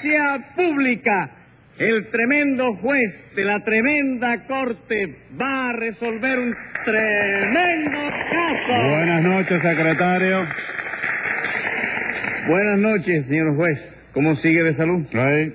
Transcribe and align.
audiencia 0.00 0.54
pública. 0.56 1.30
El 1.78 2.10
tremendo 2.10 2.74
juez 2.76 3.34
de 3.34 3.44
la 3.44 3.60
tremenda 3.64 4.44
corte 4.46 5.16
va 5.40 5.70
a 5.70 5.72
resolver 5.72 6.38
un 6.38 6.54
tremendo 6.84 7.98
caso. 8.30 8.88
Buenas 8.90 9.22
noches, 9.22 9.62
secretario. 9.62 10.46
Buenas 12.48 12.78
noches, 12.80 13.26
señor 13.26 13.56
juez. 13.56 13.78
¿Cómo 14.12 14.36
sigue 14.36 14.62
de 14.62 14.74
salud? 14.76 15.06
Ay, 15.14 15.52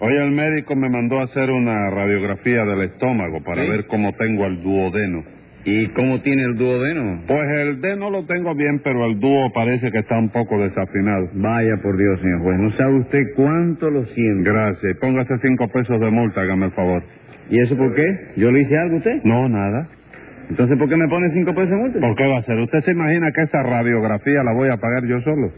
Hoy 0.00 0.14
el 0.16 0.30
médico 0.30 0.76
me 0.76 0.88
mandó 0.88 1.18
a 1.18 1.24
hacer 1.24 1.50
una 1.50 1.90
radiografía 1.90 2.64
del 2.64 2.82
estómago 2.82 3.42
para 3.42 3.64
¿Sí? 3.64 3.68
ver 3.68 3.86
cómo 3.86 4.12
tengo 4.12 4.46
el 4.46 4.62
duodeno. 4.62 5.24
¿Y 5.64 5.88
cómo 5.88 6.20
tiene 6.20 6.44
el 6.44 6.56
duodeno? 6.56 7.22
Pues 7.26 7.48
el 7.60 7.80
D 7.80 7.96
no 7.96 8.10
lo 8.10 8.24
tengo 8.24 8.54
bien, 8.54 8.80
pero 8.82 9.04
el 9.06 9.18
dúo 9.18 9.52
parece 9.52 9.90
que 9.90 9.98
está 9.98 10.18
un 10.18 10.30
poco 10.30 10.58
desafinado. 10.62 11.28
Vaya 11.34 11.76
por 11.82 11.96
Dios, 11.96 12.20
señor 12.20 12.40
juez. 12.40 12.58
No 12.58 12.70
sabe 12.76 12.94
usted 13.00 13.22
cuánto 13.36 13.90
lo 13.90 14.04
siento. 14.06 14.50
Gracias. 14.50 14.96
Póngase 14.98 15.38
cinco 15.42 15.68
pesos 15.68 16.00
de 16.00 16.10
multa, 16.10 16.40
hágame 16.40 16.66
el 16.66 16.72
favor. 16.72 17.02
¿Y 17.50 17.60
eso 17.60 17.76
por 17.76 17.94
qué? 17.94 18.06
¿Yo 18.36 18.50
le 18.50 18.62
hice 18.62 18.78
algo 18.78 18.94
a 18.96 18.98
usted? 18.98 19.22
No, 19.24 19.48
nada. 19.48 19.88
Entonces, 20.48 20.78
¿por 20.78 20.88
qué 20.88 20.96
me 20.96 21.08
pone 21.08 21.30
cinco 21.32 21.54
pesos 21.54 21.70
de 21.70 21.76
multa? 21.76 22.00
¿Por 22.00 22.14
qué 22.16 22.26
va 22.26 22.38
a 22.38 22.42
ser? 22.42 22.58
¿Usted 22.58 22.80
se 22.84 22.92
imagina 22.92 23.30
que 23.32 23.42
esa 23.42 23.62
radiografía 23.62 24.42
la 24.42 24.52
voy 24.54 24.68
a 24.68 24.76
pagar 24.78 25.04
yo 25.04 25.20
solo? 25.20 25.52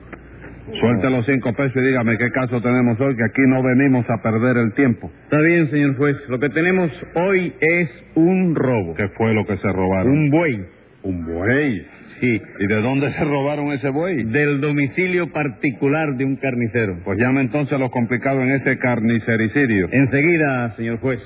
Suelte 0.79 1.11
los 1.11 1.27
cinco 1.27 1.53
pesos 1.53 1.77
y 1.77 1.87
dígame 1.87 2.17
qué 2.17 2.31
caso 2.31 2.61
tenemos 2.61 3.01
hoy, 3.01 3.17
que 3.17 3.25
aquí 3.25 3.43
no 3.47 3.63
venimos 3.63 4.09
a 4.09 4.23
perder 4.23 4.57
el 4.57 4.73
tiempo. 4.75 5.11
Está 5.25 5.41
bien, 5.41 5.71
señor 5.71 5.97
juez. 5.97 6.17
Lo 6.29 6.39
que 6.39 6.49
tenemos 6.51 6.91
hoy 7.15 7.53
es 7.61 7.91
un 8.15 8.55
robo. 8.55 8.95
¿Qué 8.95 9.09
fue 9.09 9.35
lo 9.35 9.47
que 9.47 9.57
se 9.57 9.73
robaron? 9.73 10.13
Un 10.13 10.31
buey. 10.31 10.65
¿Un 11.03 11.25
buey? 11.25 11.87
Sí. 12.21 12.43
¿Y 12.59 12.67
de 12.67 12.83
dónde 12.83 13.11
se 13.13 13.25
robaron 13.25 13.73
ese 13.73 13.89
buey? 13.89 14.25
Del 14.25 14.61
domicilio 14.61 15.33
particular 15.33 16.17
de 16.17 16.25
un 16.25 16.37
carnicero. 16.37 16.99
Pues 17.05 17.19
llame 17.19 17.41
entonces 17.41 17.79
lo 17.79 17.91
complicado 17.91 18.43
en 18.43 18.51
ese 18.53 18.79
carnicericidio. 18.79 19.89
Enseguida, 19.91 20.75
señor 20.77 20.99
juez. 21.01 21.21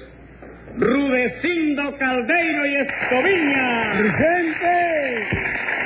Rudecindo 0.79 1.97
Caldeiro 1.99 2.67
y 2.67 2.75
Escoviña. 2.77 3.93
¡Presente! 3.99 5.44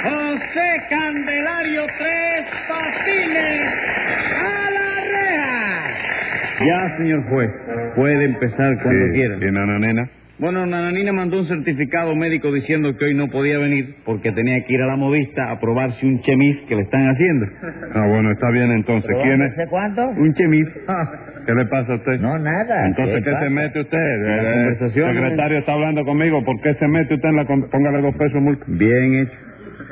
José 0.08 0.68
Candelario 0.88 1.82
Tres 1.98 2.44
Patines. 2.68 3.68
¡A 4.40 4.70
la 4.70 4.88
reja! 5.12 6.66
Ya, 6.66 6.96
señor 6.98 7.24
juez. 7.28 7.50
Puede 7.94 8.24
empezar 8.24 8.82
cuando 8.82 9.06
Sí. 9.06 9.12
quiera. 9.12 9.36
¿Y 9.36 9.52
Nananina? 9.52 10.08
Bueno, 10.38 10.64
Nananina 10.66 11.12
mandó 11.12 11.40
un 11.40 11.48
certificado 11.48 12.14
médico 12.14 12.52
diciendo 12.52 12.96
que 12.96 13.06
hoy 13.06 13.14
no 13.14 13.26
podía 13.26 13.58
venir 13.58 13.96
porque 14.04 14.30
tenía 14.30 14.64
que 14.64 14.72
ir 14.74 14.80
a 14.82 14.86
la 14.86 14.94
modista 14.96 15.50
a 15.50 15.58
probarse 15.58 16.06
un 16.06 16.20
chemis 16.22 16.60
que 16.68 16.76
le 16.76 16.82
están 16.82 17.08
haciendo. 17.10 17.46
Ah, 17.94 18.06
bueno, 18.06 18.30
está 18.30 18.48
bien 18.50 18.70
entonces. 18.70 19.10
¿Quién 19.20 19.42
es? 19.42 19.54
¿Sé 19.56 19.66
cuánto? 19.68 20.06
Un 20.08 20.32
chemis. 20.34 20.66
¿Qué 21.44 21.54
le 21.54 21.64
pasa 21.66 21.92
a 21.92 21.96
usted? 21.96 22.20
No, 22.20 22.38
nada. 22.38 22.86
Entonces, 22.86 23.24
¿qué 23.24 23.32
se 23.36 23.50
mete 23.50 23.80
usted? 23.80 23.98
El 23.98 24.54
conversación, 24.54 25.14
secretario 25.16 25.58
está 25.58 25.72
hablando 25.72 26.04
conmigo. 26.04 26.44
¿Por 26.44 26.60
qué 26.62 26.72
se 26.74 26.86
mete 26.86 27.14
usted 27.14 27.28
en 27.30 27.36
la... 27.36 27.44
con- 27.44 27.68
Póngale 27.68 28.00
dos 28.00 28.14
pesos 28.14 28.40
multa. 28.40 28.64
Bien 28.68 29.14
hecho. 29.14 29.32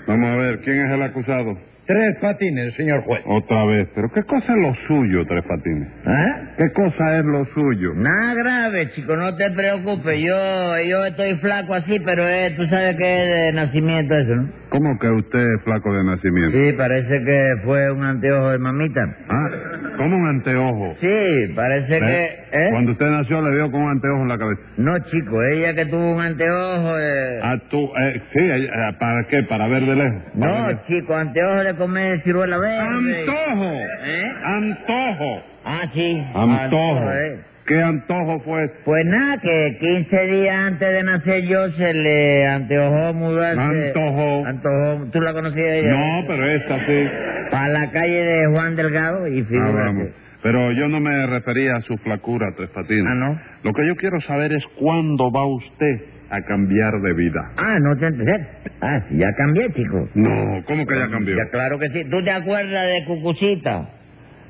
Vamos 0.06 0.30
a 0.30 0.36
ver, 0.36 0.60
¿quién 0.60 0.80
es 0.86 0.92
el 0.92 1.02
acusado? 1.02 1.58
Tres 1.86 2.16
patines, 2.20 2.74
señor 2.74 3.02
juez. 3.02 3.22
Otra 3.26 3.64
vez. 3.66 3.88
¿Pero 3.94 4.08
qué 4.12 4.22
cosa 4.24 4.54
es 4.54 4.60
lo 4.60 4.74
suyo, 4.88 5.24
Tres 5.24 5.44
Patines? 5.44 5.86
¿Eh? 6.04 6.32
¿Qué 6.58 6.72
cosa 6.72 7.18
es 7.18 7.24
lo 7.24 7.44
suyo? 7.54 7.94
Nada 7.94 8.34
grave, 8.34 8.90
chico, 8.90 9.14
no 9.14 9.36
te 9.36 9.48
preocupes. 9.52 10.18
Yo 10.20 10.80
yo 10.82 11.04
estoy 11.06 11.36
flaco 11.36 11.74
así, 11.74 12.00
pero 12.00 12.28
eh, 12.28 12.52
tú 12.56 12.66
sabes 12.66 12.96
que 12.96 13.22
es 13.22 13.28
de 13.36 13.52
nacimiento 13.52 14.16
eso, 14.16 14.34
¿no? 14.34 14.48
¿Cómo 14.70 14.98
que 14.98 15.08
usted 15.10 15.38
es 15.38 15.62
flaco 15.62 15.92
de 15.94 16.02
nacimiento? 16.04 16.58
Sí, 16.58 16.72
parece 16.76 17.22
que 17.24 17.52
fue 17.64 17.92
un 17.92 18.04
anteojo 18.04 18.50
de 18.50 18.58
mamita. 18.58 19.00
Ah, 19.28 19.48
como 19.96 20.16
un 20.16 20.26
anteojo. 20.28 20.96
Sí, 21.00 21.52
parece 21.54 21.98
que... 22.00 22.24
¿eh? 22.52 22.68
Cuando 22.70 22.92
usted 22.92 23.06
nació 23.10 23.42
le 23.42 23.54
dio 23.56 23.70
con 23.70 23.82
un 23.82 23.90
anteojo 23.90 24.22
en 24.22 24.28
la 24.28 24.38
cabeza. 24.38 24.60
No, 24.76 24.98
chico, 25.10 25.42
ella 25.52 25.74
que 25.74 25.86
tuvo 25.86 26.14
un 26.14 26.20
anteojo... 26.20 26.98
eh, 26.98 27.38
Ah, 27.42 27.56
tú, 27.70 27.84
eh, 28.00 28.22
sí, 28.32 28.38
eh, 28.40 28.68
¿para 28.98 29.24
qué? 29.28 29.42
¿Para 29.44 29.68
ver 29.68 29.82
de 29.82 29.96
lejos? 29.96 30.22
¿Para 30.38 30.60
No, 30.60 30.66
ver? 30.68 30.78
chico, 30.86 31.14
anteojo 31.16 31.64
de 31.64 31.74
comer 31.74 32.22
ciruela 32.22 32.58
verde. 32.58 32.78
¡Antojo! 32.80 33.72
¿Eh? 34.04 34.32
¡Antojo! 34.44 35.42
Ah, 35.64 35.82
sí. 35.94 36.24
¡Antojo! 36.34 37.12
eh. 37.12 37.40
¿Qué 37.66 37.82
antojo 37.82 38.38
fue 38.44 38.62
ese? 38.66 38.74
Pues 38.84 39.04
nada, 39.06 39.38
que 39.38 39.76
15 39.80 40.20
días 40.28 40.56
antes 40.56 40.88
de 40.88 41.02
nacer 41.02 41.42
yo 41.48 41.68
se 41.72 41.92
le 41.94 42.46
anteojó 42.46 43.12
mudarse. 43.12 43.88
Antojó. 43.88 44.46
Antojó. 44.46 45.10
¿Tú 45.10 45.20
la 45.20 45.32
conocías 45.32 45.66
ella? 45.72 45.88
No, 45.90 46.24
pero 46.28 46.46
esta 46.48 46.78
sí. 46.86 47.08
Para 47.56 47.68
la 47.68 47.90
calle 47.90 48.22
de 48.22 48.46
Juan 48.52 48.76
Delgado 48.76 49.26
y 49.28 49.40
Ah, 49.40 49.44
figúrate. 49.48 50.12
Pero 50.42 50.72
yo 50.72 50.88
no 50.88 51.00
me 51.00 51.26
refería 51.26 51.76
a 51.76 51.80
su 51.80 51.96
flacura, 51.96 52.52
Tres 52.54 52.68
Patines. 52.68 53.06
Ah, 53.08 53.14
¿no? 53.14 53.40
Lo 53.62 53.72
que 53.72 53.86
yo 53.86 53.96
quiero 53.96 54.20
saber 54.20 54.52
es 54.52 54.62
cuándo 54.78 55.32
va 55.32 55.46
usted 55.46 56.04
a 56.28 56.42
cambiar 56.42 57.00
de 57.00 57.14
vida. 57.14 57.52
Ah, 57.56 57.78
no 57.80 57.96
te 57.96 58.08
enteré. 58.08 58.46
Ah, 58.82 59.00
sí, 59.08 59.16
ya 59.16 59.32
cambié, 59.38 59.72
chico. 59.72 60.06
No, 60.14 60.62
¿cómo 60.66 60.86
que 60.86 60.98
ya 60.98 61.08
cambió? 61.08 61.34
Ya, 61.34 61.48
claro 61.50 61.78
que 61.78 61.88
sí. 61.88 62.04
¿Tú 62.10 62.22
te 62.22 62.30
acuerdas 62.30 62.88
de 62.88 63.04
Cucucita? 63.06 63.88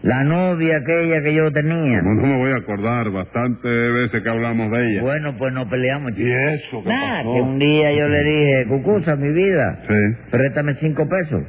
La 0.07 0.23
novia 0.23 0.77
aquella 0.77 1.21
que 1.21 1.35
yo 1.35 1.51
tenía. 1.51 2.01
No, 2.01 2.15
no 2.15 2.23
me 2.29 2.37
voy 2.39 2.53
a 2.53 2.57
acordar, 2.59 3.11
bastante 3.11 3.69
veces 3.69 4.23
que 4.23 4.29
hablamos 4.29 4.71
de 4.71 4.79
ella. 4.93 5.03
Bueno, 5.03 5.35
pues 5.37 5.53
no 5.53 5.69
peleamos, 5.69 6.13
chico. 6.13 6.29
¿Y 6.29 6.33
eso 6.55 6.83
qué 6.85 6.89
Nada, 6.91 7.19
pasó? 7.19 7.35
que 7.35 7.41
un 7.41 7.59
día 7.59 7.93
yo 7.93 8.09
le 8.09 8.23
dije, 8.23 8.67
Cucusa, 8.69 9.17
mi 9.17 9.33
vida, 9.33 9.81
Sí. 9.89 9.95
préstame 10.31 10.75
cinco 10.81 11.09
pesos. 11.09 11.43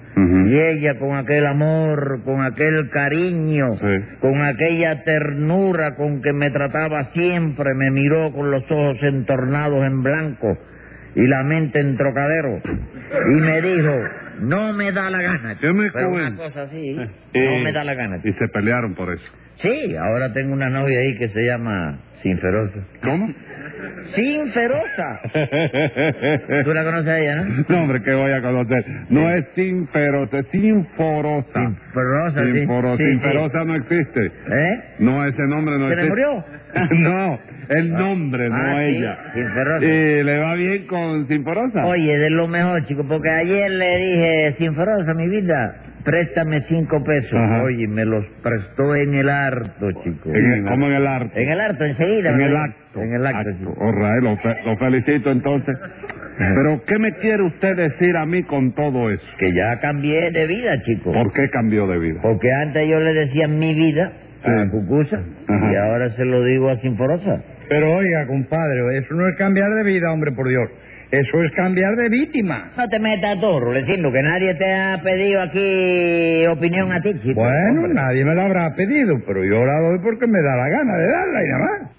Y 0.47 0.57
ella 0.59 0.97
con 0.97 1.16
aquel 1.17 1.46
amor, 1.46 2.22
con 2.25 2.41
aquel 2.41 2.90
cariño, 2.90 3.75
Sí. 3.78 3.96
con 4.22 4.41
aquella 4.41 5.03
ternura 5.03 5.96
con 5.96 6.22
que 6.23 6.34
me 6.34 6.50
trataba 6.50 7.12
siempre, 7.13 7.75
me 7.75 7.91
miró 7.91 8.31
con 8.34 8.50
los 8.50 8.63
ojos 8.72 8.97
entornados 9.03 9.84
en 9.85 10.01
blanco 10.01 10.57
y 11.16 11.28
la 11.28 11.44
mente 11.44 11.79
en 11.79 11.96
trocadero. 11.96 12.59
Y 13.31 13.41
me 13.41 13.62
dijo, 13.62 13.94
no 14.40 14.74
me 14.74 14.92
da 14.92 15.09
la 15.09 15.22
gana. 15.22 15.58
¿Qué 15.59 15.72
me 15.74 15.90
Pero 15.92 16.09
una 16.09 16.36
cosa 16.36 16.64
así, 16.64 16.98
Eh, 17.34 17.46
no 17.58 17.64
me 17.64 17.72
da 17.72 17.84
la 17.84 17.94
gana. 17.94 18.20
Y 18.24 18.31
se 18.34 18.48
pelearon 18.50 18.94
por 18.96 19.14
eso. 19.14 19.25
Sí, 19.62 19.96
ahora 19.96 20.31
tengo 20.34 20.53
una 20.53 20.70
novia 20.70 21.00
ahí 21.00 21.18
que 21.18 21.30
se 21.30 21.44
llama 21.46 21.98
Sinferosa. 22.22 22.80
¿Cómo? 23.03 23.28
¡Sinferosa! 24.16 25.20
¿Tú 26.64 26.74
la 26.74 26.84
conoces 26.84 27.08
a 27.09 27.20
ella, 27.20 27.36
no? 27.38 27.66
No, 27.68 27.81
hombre, 27.84 28.02
que 28.03 28.14
voy 28.14 28.31
a 28.31 28.42
conocer. 28.42 28.86
No 29.09 29.30
es 29.34 29.46
sinferosa, 29.56 30.40
es 30.40 30.47
sinforosa. 30.50 31.53
Sinferosa, 31.53 32.44
sí. 32.46 32.52
Sinforo- 32.59 32.97
Sí, 32.97 33.03
Sinferosa 33.03 33.64
no 33.66 33.76
existe. 33.76 34.26
¿Eh? 34.26 34.84
No, 35.00 35.26
ese 35.26 35.42
nombre 35.44 35.78
no 35.78 35.90
¿Se 35.90 35.96
le 35.96 36.02
existe. 36.03 36.09
murió? 36.09 36.46
no, 37.00 37.40
el 37.70 37.92
nombre, 37.94 38.50
no 38.50 38.56
Ah, 38.56 38.76
sí, 38.80 38.96
ella. 38.97 39.18
Sinferosa. 39.34 39.86
¿Y 39.86 40.24
le 40.24 40.38
va 40.40 40.53
bien 40.56 40.88
con 40.88 41.28
Sinforosa? 41.28 41.86
Oye, 41.86 42.18
de 42.18 42.30
lo 42.30 42.47
mejor, 42.47 42.86
chico, 42.86 43.03
porque 43.08 43.30
ayer 43.30 43.72
le 43.72 43.97
dije, 43.97 44.27
Sinferosa, 44.58 45.14
mi 45.14 45.28
vida, 45.28 45.76
préstame 46.04 46.62
cinco 46.68 47.04
pesos. 47.04 47.34
Ajá. 47.40 47.64
Oye, 47.64 47.88
me 47.88 48.06
los 48.06 48.26
prestó 48.44 48.96
en 48.96 49.14
el 49.16 49.30
harto, 49.30 49.92
chico. 50.04 50.30
En 50.34 50.52
el- 50.54 50.64
¿Cómo 50.66 50.88
en 50.88 50.94
el 50.94 51.08
arte? 51.08 51.42
En 51.44 51.50
el 51.50 51.60
harto, 51.60 51.84
enseguida. 51.86 52.32
En 52.32 52.42
el 52.42 52.56
acto. 52.56 53.02
En 53.02 53.14
el 53.14 53.26
acto, 53.26 53.50
chico. 53.60 53.76
All 53.80 53.96
right, 53.96 54.24
lo, 54.24 54.38
fe- 54.38 54.58
lo 54.66 54.78
felicito 54.78 55.32
entonces. 55.32 55.78
Pero, 56.38 56.84
¿qué 56.86 57.00
me 57.00 57.14
quiere 57.14 57.42
usted 57.44 57.76
decir 57.76 58.16
a 58.16 58.26
mí 58.26 58.44
con 58.44 58.74
todo 58.74 59.10
eso? 59.10 59.24
Que 59.40 59.52
ya 59.54 59.80
cambié 59.80 60.30
de 60.32 60.46
vida, 60.46 60.82
chico. 60.84 61.12
¿Por 61.12 61.34
qué 61.34 61.50
cambió 61.50 61.88
de 61.88 61.98
vida? 61.98 62.20
Porque 62.22 62.52
antes 62.62 62.88
yo 62.88 63.00
le 63.00 63.12
decía 63.14 63.48
mi 63.48 63.74
vida 63.74 64.12
Sí. 64.44 64.52
a 64.52 64.70
Cucusa 64.70 65.20
Ajá. 65.48 65.74
y 65.74 65.76
ahora 65.76 66.12
se 66.16 66.24
lo 66.26 66.44
digo 66.44 66.70
a 66.70 66.78
Sinforosa. 66.80 67.42
Pero 67.70 67.92
oiga, 67.92 68.28
compadre, 68.28 68.98
eso 69.00 69.16
no 69.16 69.28
es 69.28 69.36
cambiar 69.36 69.70
de 69.74 69.84
vida, 69.84 70.12
hombre, 70.12 70.32
por 70.32 70.48
Dios. 70.48 70.70
Eso 71.09 71.41
es 71.41 71.51
cambiar 71.53 71.95
de 71.95 72.09
víctima. 72.09 72.72
No 72.78 72.88
te 72.90 73.00
metas 73.00 73.40
tú, 73.40 73.59
Rulecindo, 73.62 74.12
que 74.12 74.22
nadie 74.22 74.53
te 74.56 74.73
ha 74.73 75.01
pedido 75.01 75.41
aquí 75.41 76.45
opinión 76.47 76.91
a 76.91 77.01
ti, 77.01 77.13
chico. 77.23 77.40
Bueno, 77.40 77.81
Hombre. 77.84 77.94
nadie 77.94 78.25
me 78.25 78.35
la 78.35 78.45
habrá 78.45 78.76
pedido, 78.76 79.16
pero 79.26 79.43
yo 79.46 79.66
la 79.66 79.79
doy 79.79 79.99
porque 80.03 80.28
me 80.28 80.41
da 80.41 80.55
la 80.58 80.70
gana 80.70 80.97
de 80.97 81.08
darla 81.08 81.43
y 81.43 81.47
nada 81.47 81.59
más. 81.59 81.91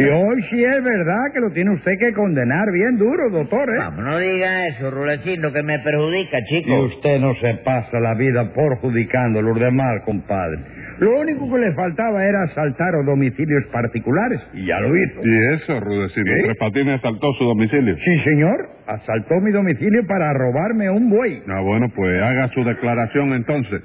Y 0.00 0.04
hoy 0.04 0.42
sí 0.50 0.64
es 0.64 0.82
verdad 0.82 1.32
que 1.32 1.38
lo 1.40 1.50
tiene 1.52 1.70
usted 1.72 1.92
que 1.98 2.12
condenar 2.12 2.70
bien 2.72 2.98
duro, 2.98 3.30
doctor, 3.30 3.70
¿eh? 3.70 3.78
Vamos, 3.78 4.04
no 4.04 4.18
diga 4.18 4.66
eso, 4.66 4.90
Rulecindo, 4.90 5.52
que 5.52 5.62
me 5.62 5.78
perjudica, 5.78 6.38
Y 6.40 6.44
chico. 6.44 6.80
usted 6.86 7.20
no 7.20 7.34
se 7.36 7.54
pasa 7.64 8.00
la 8.00 8.14
vida 8.14 8.52
perjudicando 8.52 9.38
a 9.38 9.42
los 9.42 9.58
demás, 9.58 10.02
compadre. 10.04 10.58
Lo 11.00 11.18
único 11.18 11.50
que 11.50 11.58
le 11.58 11.72
faltaba 11.74 12.24
era 12.24 12.42
asaltar 12.44 12.94
a 12.94 13.02
domicilios 13.02 13.64
particulares, 13.72 14.40
y 14.52 14.66
ya 14.66 14.78
lo 14.80 14.94
hizo. 14.96 15.20
¿Y 15.24 15.54
eso, 15.54 15.80
Rudecindo? 15.80 16.30
¿Qué? 16.36 16.42
Tres 16.44 16.56
Patines 16.58 17.00
saltó 17.00 17.32
su 17.38 17.44
domicilio. 17.44 17.96
Sí, 18.04 18.18
señor, 18.24 18.68
asaltó 18.86 19.40
mi 19.40 19.50
domicilio 19.50 20.06
para 20.06 20.32
robarme 20.34 20.90
un 20.90 21.08
buey, 21.10 21.42
Ah, 21.48 21.60
bueno, 21.62 21.88
pues 21.96 22.22
haga 22.22 22.48
su 22.48 22.62
declaración 22.64 23.32
entonces. 23.32 23.82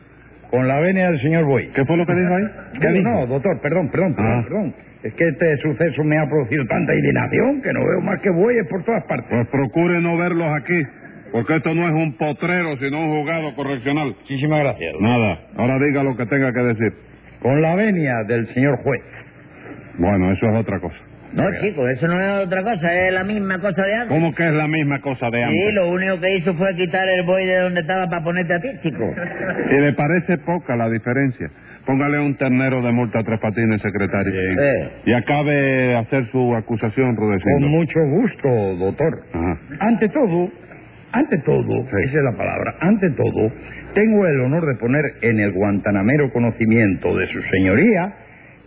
con 0.52 0.68
la 0.68 0.80
venia 0.80 1.10
del 1.12 1.20
señor 1.22 1.46
buey. 1.46 1.70
¿Qué 1.74 1.84
fue 1.86 1.98
lo 1.98 2.06
que 2.06 2.14
dijo 2.14 2.34
ahí? 2.36 2.44
¿Qué 2.80 3.02
no, 3.02 3.26
doctor, 3.28 3.60
perdón, 3.62 3.90
perdón, 3.92 4.16
perdón, 4.16 4.40
Ah. 4.40 4.44
perdón. 4.48 4.74
Es 5.04 5.14
que 5.14 5.28
este 5.28 5.58
suceso 5.58 6.04
me 6.04 6.18
ha 6.18 6.28
producido 6.30 6.66
tanta 6.68 6.94
indignación 6.96 7.62
que 7.62 7.72
no 7.74 7.80
veo 7.86 8.02
más 8.02 8.20
que 8.22 8.30
bueyes 8.30 8.66
por 8.68 8.84
todas 8.84 9.04
partes. 9.06 9.28
Pues 9.30 9.48
procure 9.50 10.02
no 10.02 10.18
verlos 10.18 10.48
aquí, 10.56 10.82
porque 11.36 11.58
esto 11.58 11.74
no 11.74 11.86
es 11.86 11.94
un 11.94 12.14
potrero, 12.14 12.78
sino 12.78 12.98
un 12.98 13.20
juzgado 13.20 13.54
correccional. 13.56 14.16
Muchísimas 14.22 14.60
gracias. 14.62 14.94
Nada, 15.02 15.38
ahora 15.58 15.78
diga 15.86 16.02
lo 16.02 16.16
que 16.16 16.26
tenga 16.28 16.54
que 16.54 16.62
decir. 16.62 16.94
con 17.42 17.62
la 17.62 17.76
venia 17.76 18.24
del 18.26 18.48
señor 18.54 18.78
juez. 18.78 19.02
Bueno, 19.98 20.32
eso 20.32 20.46
es 20.50 20.56
otra 20.56 20.80
cosa. 20.80 20.96
No, 21.34 21.44
chicos, 21.62 21.90
eso 21.90 22.08
no 22.08 22.22
es 22.22 22.48
otra 22.48 22.64
cosa, 22.64 22.88
es 23.08 23.14
la 23.14 23.26
misma 23.26 23.60
cosa 23.60 23.84
de 23.84 23.94
antes. 23.94 24.08
¿Cómo 24.18 24.34
que 24.34 24.48
es 24.48 24.54
la 24.54 24.68
misma 24.70 25.02
cosa 25.02 25.30
de 25.30 25.40
Sí, 25.40 25.44
antes? 25.44 25.74
lo 25.74 25.90
único 25.92 26.20
que 26.22 26.38
hizo 26.38 26.54
fue 26.54 26.74
quitar 26.78 27.06
el 27.10 27.24
buey 27.26 27.46
de 27.46 27.58
donde 27.60 27.82
estaba 27.82 28.08
para 28.08 28.24
ponerte 28.24 28.54
a 28.54 28.60
ti, 28.62 28.70
chico. 28.84 29.04
¿Y 29.72 29.82
le 29.82 29.92
parece 29.92 30.38
poca 30.38 30.78
la 30.78 30.90
diferencia? 30.90 31.50
Póngale 31.86 32.20
un 32.20 32.36
ternero 32.36 32.82
de 32.82 32.92
multa 32.94 33.20
a 33.20 33.24
tres 33.24 33.40
patines, 33.42 33.82
secretario. 33.82 34.34
Eh. 34.34 34.90
Y 35.08 35.14
acabe 35.14 35.54
de 35.54 35.96
hacer 35.98 36.32
su 36.32 36.56
acusación, 36.56 37.18
Rudecindo. 37.18 37.60
Con 37.60 37.70
mucho 37.70 38.00
gusto, 38.00 38.76
doctor. 38.78 39.20
Ajá. 39.34 39.58
Ante 39.82 40.08
todo, 40.10 40.50
ante 41.12 41.38
todo, 41.40 41.84
Sí. 41.90 41.96
esa 42.10 42.18
es 42.18 42.24
la 42.24 42.34
palabra, 42.38 42.76
ante 42.82 43.10
todo, 43.12 43.52
tengo 43.94 44.26
el 44.28 44.40
honor 44.42 44.66
de 44.66 44.76
poner 44.76 45.04
en 45.22 45.40
el 45.40 45.52
guantanamero 45.54 46.32
conocimiento 46.32 47.16
de 47.18 47.28
su 47.28 47.42
señoría 47.44 48.14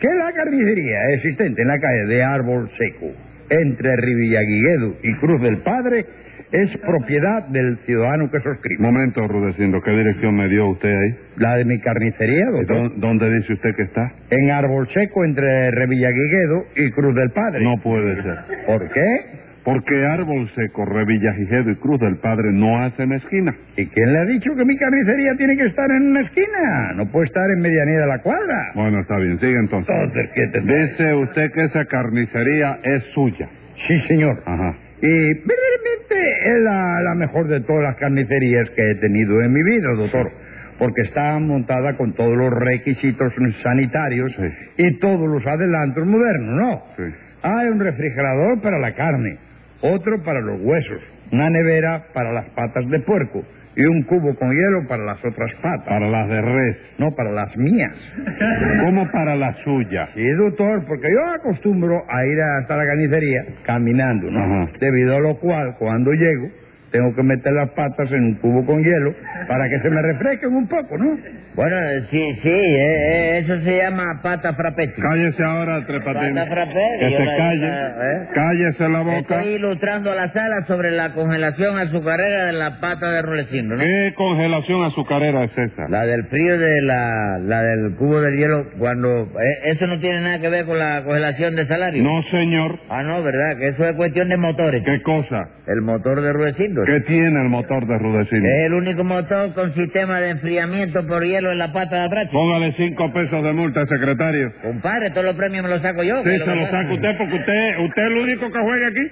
que 0.00 0.08
la 0.14 0.32
carnicería 0.32 1.10
existente 1.14 1.60
en 1.62 1.68
la 1.68 1.78
calle 1.78 2.06
de 2.06 2.22
Árbol 2.22 2.70
Seco, 2.78 3.06
entre 3.50 3.96
Rivillaguiguedo 3.96 4.94
y 5.02 5.14
Cruz 5.16 5.40
del 5.42 5.58
Padre, 5.58 6.06
es 6.50 6.70
propiedad 6.78 7.46
del 7.48 7.76
ciudadano 7.84 8.30
que 8.30 8.40
suscribe. 8.40 8.82
Momento, 8.82 9.26
Rudecindo, 9.28 9.82
¿qué 9.82 9.90
dirección 9.90 10.34
me 10.34 10.48
dio 10.48 10.68
usted 10.68 10.88
ahí? 10.88 11.14
La 11.36 11.56
de 11.56 11.64
mi 11.66 11.78
carnicería, 11.78 12.46
¿Y 12.48 12.52
doctor. 12.52 12.90
dó- 12.94 12.94
¿Dónde 12.96 13.30
dice 13.34 13.52
usted 13.52 13.74
que 13.76 13.82
está? 13.82 14.12
En 14.30 14.50
Árbol 14.50 14.88
Seco, 14.94 15.24
entre 15.26 15.70
Revillaguiguedo 15.72 16.64
y 16.76 16.90
Cruz 16.92 17.14
del 17.14 17.30
Padre. 17.32 17.62
No 17.62 17.76
puede 17.82 18.22
ser. 18.22 18.36
¿Por 18.66 18.88
qué? 18.90 19.47
Porque 19.64 19.94
Árbol 20.06 20.48
Seco, 20.54 20.84
Revillagigedo 20.86 21.70
y 21.70 21.76
Cruz 21.76 22.00
del 22.00 22.16
Padre 22.18 22.52
no 22.52 22.78
hacen 22.82 23.12
esquina. 23.12 23.54
¿Y 23.76 23.86
quién 23.86 24.12
le 24.12 24.18
ha 24.20 24.24
dicho 24.24 24.54
que 24.56 24.64
mi 24.64 24.76
carnicería 24.78 25.34
tiene 25.36 25.56
que 25.56 25.66
estar 25.66 25.90
en 25.90 26.08
una 26.10 26.20
esquina? 26.22 26.92
No 26.94 27.06
puede 27.10 27.26
estar 27.26 27.50
en 27.50 27.60
medianía 27.60 28.00
de 28.00 28.06
la 28.06 28.18
cuadra. 28.20 28.72
Bueno, 28.74 29.00
está 29.00 29.16
bien, 29.18 29.38
sigue 29.38 29.58
entonces. 29.58 29.94
Entonces, 29.94 30.30
¿qué 30.34 30.46
te 30.48 30.60
Dice 30.60 31.14
usted 31.14 31.52
que 31.52 31.64
esa 31.64 31.84
carnicería 31.84 32.78
es 32.82 33.02
suya. 33.14 33.48
Sí, 33.86 34.00
señor. 34.08 34.42
Ajá. 34.46 34.74
Y 35.02 35.06
verdaderamente 35.34 36.16
es 36.46 36.62
la, 36.62 37.00
la 37.02 37.14
mejor 37.14 37.46
de 37.48 37.60
todas 37.60 37.82
las 37.82 37.96
carnicerías 37.96 38.68
que 38.70 38.90
he 38.90 38.94
tenido 38.96 39.42
en 39.42 39.52
mi 39.52 39.62
vida, 39.62 39.88
doctor. 39.96 40.30
Porque 40.78 41.02
está 41.02 41.38
montada 41.40 41.94
con 41.96 42.14
todos 42.14 42.36
los 42.36 42.50
requisitos 42.52 43.32
sanitarios 43.62 44.32
Sí. 44.36 44.48
y 44.84 44.98
todos 44.98 45.28
los 45.28 45.44
adelantos 45.46 46.06
modernos, 46.06 46.54
¿no? 46.54 46.82
Sí. 46.96 47.14
Hay 47.42 47.68
un 47.68 47.80
refrigerador 47.80 48.60
para 48.60 48.78
la 48.78 48.92
carne, 48.94 49.36
otro 49.80 50.22
para 50.24 50.40
los 50.40 50.60
huesos, 50.60 51.02
una 51.32 51.50
nevera 51.50 52.06
para 52.12 52.32
las 52.32 52.48
patas 52.50 52.88
de 52.88 53.00
puerco 53.00 53.44
y 53.78 53.84
un 53.86 54.02
cubo 54.02 54.34
con 54.34 54.50
hielo 54.50 54.88
para 54.88 55.04
las 55.04 55.24
otras 55.24 55.54
patas. 55.62 55.86
Para 55.86 56.08
las 56.08 56.28
de 56.28 56.40
res. 56.42 56.76
No, 56.98 57.14
para 57.14 57.30
las 57.30 57.56
mías. 57.56 57.92
¿Cómo 58.84 59.08
para 59.12 59.36
la 59.36 59.54
suya? 59.62 60.08
Sí, 60.14 60.28
doctor, 60.32 60.84
porque 60.86 61.06
yo 61.12 61.24
acostumbro 61.32 62.02
a 62.08 62.26
ir 62.26 62.40
hasta 62.40 62.76
la 62.76 62.84
carnicería 62.84 63.44
caminando, 63.64 64.30
¿no? 64.32 64.40
Ajá. 64.40 64.72
Debido 64.80 65.16
a 65.16 65.20
lo 65.20 65.36
cual, 65.36 65.76
cuando 65.78 66.10
llego, 66.12 66.48
tengo 66.90 67.14
que 67.14 67.22
meter 67.22 67.52
las 67.52 67.70
patas 67.70 68.10
en 68.12 68.24
un 68.24 68.34
cubo 68.36 68.64
con 68.64 68.82
hielo 68.82 69.14
para 69.46 69.68
que 69.68 69.78
se 69.80 69.90
me 69.90 70.00
refresquen 70.02 70.54
un 70.54 70.68
poco, 70.68 70.96
¿no? 70.98 71.18
Bueno, 71.54 71.76
sí, 72.10 72.20
sí, 72.42 72.48
eh, 72.48 72.78
eh, 72.78 73.38
eso 73.42 73.60
se 73.62 73.78
llama 73.78 74.20
pata 74.22 74.54
frappé. 74.54 74.88
chico. 74.94 75.02
Cállese 75.02 75.42
ahora, 75.42 75.84
Tres 75.86 76.02
Patines. 76.04 76.34
Pata 76.34 76.46
frappé, 76.46 76.86
Que 77.00 77.10
se 77.16 77.24
la- 77.24 77.36
calle. 77.36 77.66
¿eh? 77.68 78.28
Cállese 78.32 78.88
la 78.88 79.00
boca. 79.00 79.18
Estoy 79.40 79.54
ilustrando 79.54 80.12
a 80.12 80.14
la 80.14 80.32
sala 80.32 80.64
sobre 80.68 80.92
la 80.92 81.12
congelación 81.14 81.78
azucarera 81.78 82.46
de 82.46 82.52
la 82.52 82.78
pata 82.80 83.10
de 83.10 83.22
Rulecindo, 83.22 83.74
¿no? 83.74 83.82
¿Qué 83.82 84.12
congelación 84.14 84.84
azucarera 84.84 85.44
es 85.44 85.58
esa? 85.58 85.88
La 85.88 86.06
del 86.06 86.24
frío 86.26 86.58
de 86.58 86.82
la, 86.82 87.38
la 87.40 87.62
del 87.62 87.96
cubo 87.96 88.20
de 88.20 88.36
hielo, 88.36 88.66
cuando... 88.78 89.22
eh, 89.24 89.70
eso 89.72 89.86
no 89.88 89.98
tiene 89.98 90.20
nada 90.20 90.38
que 90.38 90.48
ver 90.48 90.64
con 90.64 90.78
la 90.78 91.02
congelación 91.02 91.56
de 91.56 91.66
salario. 91.66 92.04
No, 92.04 92.22
señor. 92.30 92.78
Ah, 92.88 93.02
no, 93.02 93.20
¿verdad? 93.24 93.58
Que 93.58 93.68
eso 93.68 93.84
es 93.84 93.96
cuestión 93.96 94.28
de 94.28 94.36
motores. 94.36 94.84
¿Qué 94.84 95.02
cosa? 95.02 95.48
El 95.66 95.82
motor 95.82 96.20
de 96.22 96.32
Rulecindo. 96.32 96.77
¿Qué 96.86 97.00
tiene 97.00 97.42
el 97.42 97.48
motor 97.48 97.86
de 97.86 97.98
Rudecindo? 97.98 98.48
Es 98.48 98.66
el 98.66 98.74
único 98.74 99.04
motor 99.04 99.52
con 99.54 99.74
sistema 99.74 100.20
de 100.20 100.30
enfriamiento 100.30 101.06
por 101.06 101.24
hielo 101.24 101.52
en 101.52 101.58
la 101.58 101.72
pata 101.72 101.96
de 101.96 102.02
atrás. 102.06 102.28
Póngale 102.32 102.72
cinco 102.76 103.12
pesos 103.12 103.42
de 103.42 103.52
multa, 103.52 103.84
secretario. 103.86 104.52
Compadre, 104.62 105.10
todos 105.10 105.24
los 105.26 105.36
premios 105.36 105.64
me 105.64 105.70
los 105.70 105.82
saco 105.82 106.02
yo. 106.02 106.22
Sí, 106.22 106.30
que 106.30 106.38
se 106.38 106.44
que 106.44 106.54
lo 106.54 106.66
saca 106.66 106.92
usted 106.92 107.16
porque 107.18 107.34
usted, 107.34 107.78
usted 107.80 108.02
es 108.02 108.10
el 108.10 108.16
único 108.18 108.50
que 108.52 108.58
juega 108.60 108.86
aquí. 108.88 109.06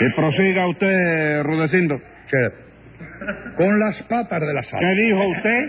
Y 0.00 0.10
prosiga 0.14 0.66
usted, 0.68 1.42
Rudecindo. 1.44 2.00
Con 3.56 3.78
las 3.80 4.02
patas 4.04 4.40
de 4.40 4.52
la 4.52 4.60
¿Qué 4.62 4.68
sala. 4.68 4.90
dijo 4.90 5.28
usted? 5.28 5.60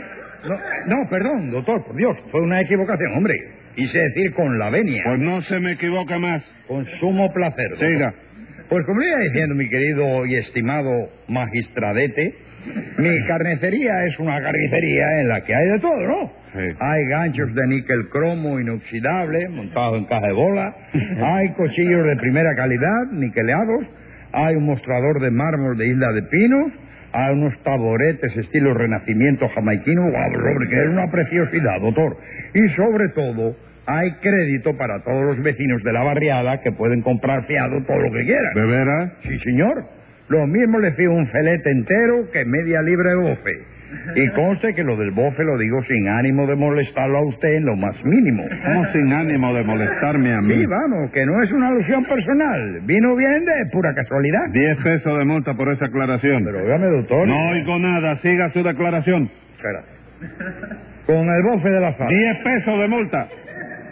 No, 0.47 0.55
no, 1.03 1.09
perdón, 1.09 1.51
doctor, 1.51 1.83
por 1.85 1.95
Dios, 1.95 2.15
fue 2.31 2.41
una 2.41 2.61
equivocación, 2.61 3.13
hombre. 3.13 3.33
Quise 3.75 3.97
decir 3.97 4.33
con 4.33 4.57
la 4.57 4.69
venia, 4.69 5.03
Pues 5.05 5.19
no 5.19 5.41
se 5.41 5.59
me 5.59 5.73
equivoque 5.73 6.17
más. 6.17 6.43
con 6.67 6.85
sumo 6.99 7.31
placer. 7.33 7.69
doctor. 7.71 7.87
Siga. 7.89 8.13
Pues 8.69 8.85
como 8.85 8.99
le 8.99 9.07
iba 9.07 9.19
diciendo 9.19 9.55
mi 9.55 9.69
querido 9.69 10.25
y 10.25 10.35
estimado 10.35 11.09
magistradete, 11.27 12.33
mi 12.97 13.27
carnicería 13.27 14.05
es 14.05 14.17
una 14.19 14.41
carnicería 14.41 15.21
en 15.21 15.27
la 15.27 15.41
que 15.41 15.53
hay 15.53 15.67
de 15.69 15.79
todo, 15.79 16.07
¿no? 16.07 16.31
Sí. 16.53 16.75
Hay 16.79 17.05
ganchos 17.05 17.53
de 17.53 17.67
níquel 17.67 18.09
cromo 18.09 18.59
inoxidable 18.59 19.49
montados 19.49 19.99
en 19.99 20.05
caja 20.05 20.27
de 20.27 20.33
bola, 20.33 20.75
hay 21.21 21.49
cuchillos 21.49 22.05
de 22.05 22.15
primera 22.15 22.55
calidad 22.55 23.11
niqueleados, 23.11 23.85
hay 24.31 24.55
un 24.55 24.65
mostrador 24.65 25.21
de 25.21 25.29
mármol 25.31 25.77
de 25.77 25.87
Isla 25.87 26.11
de 26.13 26.23
Pinos, 26.23 26.71
hay 27.13 27.33
unos 27.33 27.57
taboretes 27.63 28.35
estilo 28.35 28.73
renacimiento 28.73 29.47
jamaiquino, 29.49 30.11
que 30.69 30.81
es 30.81 30.89
una 30.89 31.09
preciosidad, 31.11 31.79
doctor. 31.81 32.17
Y 32.53 32.67
sobre 32.69 33.09
todo, 33.09 33.55
hay 33.87 34.11
crédito 34.13 34.75
para 34.77 35.03
todos 35.03 35.23
los 35.23 35.43
vecinos 35.43 35.83
de 35.83 35.93
la 35.93 36.03
barriada 36.03 36.61
que 36.61 36.71
pueden 36.71 37.01
comprar 37.01 37.45
fiado 37.45 37.81
todo 37.83 37.99
lo 37.99 38.11
que 38.11 38.23
quieran. 38.25 38.53
¿De 38.53 38.65
veras? 38.65 39.11
Sí, 39.23 39.39
señor. 39.39 39.85
Lo 40.27 40.47
mismo 40.47 40.79
le 40.79 40.91
fío 40.93 41.11
un 41.11 41.27
felete 41.27 41.69
entero 41.69 42.31
que 42.31 42.45
media 42.45 42.81
libra 42.81 43.11
de 43.11 43.15
bofe. 43.17 43.51
Y 44.15 44.27
conste 44.33 44.73
que 44.73 44.83
lo 44.83 44.97
del 44.97 45.11
bofe 45.11 45.43
lo 45.43 45.55
digo 45.57 45.83
sin 45.83 46.07
ánimo 46.07 46.47
de 46.47 46.55
molestarlo 46.55 47.19
a 47.19 47.25
usted 47.27 47.53
en 47.53 47.65
lo 47.65 47.75
más 47.75 47.95
mínimo. 48.03 48.43
¿Cómo 48.65 48.91
sin 48.91 49.13
ánimo 49.13 49.53
de 49.53 49.63
molestarme 49.63 50.33
a 50.33 50.41
mí? 50.41 50.55
Sí, 50.55 50.65
vamos, 50.65 51.11
que 51.11 51.23
no 51.27 51.43
es 51.43 51.51
una 51.51 51.67
alusión 51.67 52.05
personal. 52.05 52.79
Vino 52.85 53.15
bien 53.15 53.45
de 53.45 53.69
pura 53.71 53.93
casualidad. 53.93 54.49
Diez 54.51 54.77
pesos 54.77 55.15
de 55.15 55.25
multa 55.25 55.53
por 55.53 55.71
esa 55.71 55.85
aclaración. 55.85 56.43
Pero 56.43 56.63
óigame, 56.63 56.87
doctor. 56.87 57.27
No 57.27 57.49
oigo 57.49 57.77
nada, 57.77 58.17
siga 58.21 58.49
su 58.51 58.63
declaración. 58.63 59.29
Espera. 59.55 59.83
Con 61.05 61.29
el 61.29 61.43
bofe 61.43 61.69
de 61.69 61.79
la 61.79 61.95
sala. 61.95 62.09
Diez 62.09 62.37
pesos 62.43 62.79
de 62.79 62.87
multa. 62.87 63.27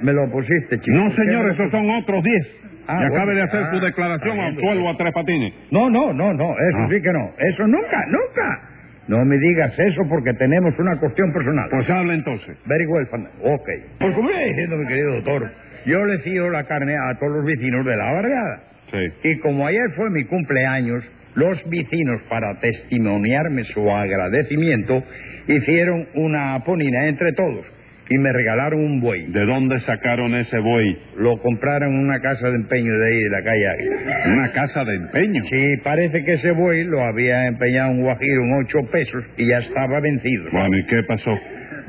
Me 0.04 0.14
lo 0.14 0.30
pusiste, 0.30 0.80
chico. 0.80 0.98
No, 0.98 1.10
señor, 1.16 1.50
esos 1.52 1.72
son 1.72 1.90
otros 1.90 2.24
diez. 2.24 2.48
Ah, 2.88 3.00
y 3.02 3.06
acabe 3.06 3.26
bueno. 3.34 3.34
de 3.36 3.42
hacer 3.44 3.62
Ah, 3.64 3.72
su 3.72 3.80
declaración 3.80 4.40
al 4.40 4.56
suelo 4.60 4.90
a 4.90 4.98
tres 4.98 5.14
patines. 5.14 5.54
No, 5.72 5.90
no, 5.90 6.12
no, 6.14 6.34
no, 6.34 6.52
eso 6.52 6.78
Ah. 6.80 6.88
sí 6.92 7.02
que 7.02 7.12
no. 7.14 7.32
Eso 7.40 7.66
nunca, 7.68 8.06
nunca. 8.08 8.70
No 9.08 9.24
me 9.26 9.38
digas 9.38 9.74
eso 9.80 10.02
porque 10.10 10.34
tenemos 10.34 10.78
una 10.80 10.98
cuestión 11.00 11.32
personal. 11.34 11.68
Pues 11.72 11.90
habla 11.90 12.14
entonces. 12.14 12.58
Very 12.66 12.86
well, 12.86 13.08
ok. 13.44 13.70
Pues 14.00 14.14
como 14.16 14.30
iba 14.30 14.40
diciendo 14.40 14.76
mi 14.78 14.88
querido 14.88 15.12
doctor, 15.16 15.52
yo 15.86 16.06
le 16.06 16.20
fío 16.20 16.50
la 16.50 16.64
carne 16.66 16.96
a 16.96 17.18
todos 17.20 17.34
los 17.38 17.46
vecinos 17.46 17.86
de 17.86 17.96
la 17.98 18.12
barriada. 18.12 18.64
Sí. 18.92 19.30
Y 19.30 19.40
como 19.40 19.66
ayer 19.68 19.90
fue 19.96 20.10
mi 20.10 20.24
cumpleaños, 20.26 21.04
los 21.36 21.58
vecinos, 21.70 22.22
para 22.30 22.60
testimoniarme 22.60 23.64
su 23.66 23.90
agradecimiento, 23.90 25.04
hicieron 25.48 26.08
una 26.16 26.60
ponina 26.64 27.08
entre 27.08 27.32
todos 27.34 27.66
y 28.10 28.18
me 28.18 28.32
regalaron 28.32 28.80
un 28.80 29.02
buey. 29.02 29.28
¿De 29.32 29.46
dónde 29.46 29.80
sacaron 29.82 30.36
ese 30.36 30.60
buey? 30.60 30.98
Lo 31.18 31.38
compraron 31.40 31.94
en 31.94 32.00
una 32.00 32.20
casa 32.20 32.50
de 32.50 32.56
empeño 32.56 32.92
de 33.00 33.08
ahí, 33.08 33.24
de 33.24 33.30
la 33.30 33.44
calle 33.44 33.68
Águila. 33.68 33.96
Una 34.26 34.52
casa 34.52 34.84
de 34.86 34.96
empeño. 34.96 35.44
Sí, 35.50 35.78
parece 35.84 36.24
que 36.24 36.34
ese 36.34 36.52
buey 36.52 36.84
lo 36.84 37.04
había 37.04 37.48
empeñado 37.48 37.92
un 37.92 38.02
guajiro 38.02 38.44
en 38.44 38.66
ocho 38.66 38.80
pesos 38.92 39.24
y 39.38 39.48
ya 39.48 39.58
estaba 39.60 40.00
vencido. 40.00 40.50
Bueno, 40.52 40.78
¿y 40.78 40.86
qué 40.86 41.04
pasó? 41.04 41.32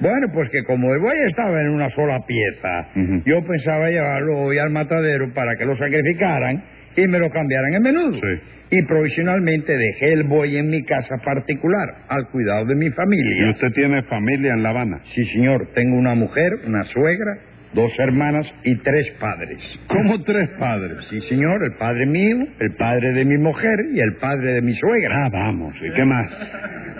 Bueno, 0.01 0.27
pues 0.33 0.51
que 0.51 0.65
como 0.65 0.93
el 0.93 1.01
buey 1.01 1.17
estaba 1.29 1.61
en 1.61 1.69
una 1.71 1.89
sola 1.91 2.21
pieza, 2.27 2.89
yo 3.25 3.45
pensaba 3.45 3.91
llevarlo 3.91 4.39
hoy 4.39 4.59
al 4.59 4.71
matadero 4.71 5.33
para 5.33 5.57
que 5.57 5.65
lo 5.65 5.77
sacrificaran 5.77 6.63
y 6.97 7.07
me 7.09 7.19
lo 7.19 7.31
cambiaran 7.31 7.75
en 7.75 7.83
menudo. 7.83 8.15
Sí. 8.15 8.77
Y 8.79 8.83
provisionalmente 8.87 9.77
dejé 9.77 10.13
el 10.15 10.25
buey 10.25 10.57
en 10.57 10.69
mi 10.69 10.83
casa 10.85 11.17
particular, 11.25 11.87
al 12.09 12.29
cuidado 12.29 12.65
de 12.67 12.75
mi 12.75 12.87
¿Y 12.87 12.91
familia. 12.91 13.51
usted 13.51 13.73
tiene 13.73 14.03
familia 14.05 14.55
en 14.55 14.63
La 14.63 14.71
Habana? 14.71 15.01
Sí, 15.15 15.25
señor, 15.27 15.69
tengo 15.75 15.97
una 15.97 16.15
mujer, 16.15 16.51
una 16.67 16.83
suegra, 16.85 17.37
dos 17.75 17.93
hermanas 17.99 18.47
y 18.65 18.75
tres 18.79 19.11
padres. 19.21 19.59
¿Cómo 19.87 20.23
tres 20.23 20.49
padres? 20.59 20.97
Sí, 21.11 21.21
señor, 21.29 21.63
el 21.65 21.75
padre 21.79 22.07
mío, 22.07 22.37
el 22.59 22.75
padre 22.77 23.13
de 23.13 23.25
mi 23.25 23.37
mujer 23.39 23.77
y 23.93 24.01
el 24.01 24.15
padre 24.17 24.55
de 24.55 24.63
mi 24.63 24.73
suegra. 24.75 25.25
Ah, 25.25 25.29
vamos, 25.33 25.75
¿y 25.83 25.91
qué 25.93 26.05
más? 26.05 26.27